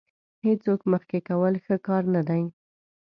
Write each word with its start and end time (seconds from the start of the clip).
هېڅوک 0.45 0.81
مخکې 0.91 1.19
کول 1.27 1.53
ښه 1.65 1.75
کار 1.87 2.03
نه 2.15 2.21
دی. 2.29 2.43